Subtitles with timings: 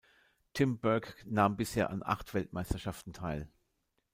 [0.55, 3.47] Tim Burke nahm bisher an acht Weltmeisterschaften teil.